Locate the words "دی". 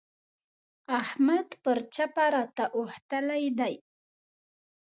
3.59-3.75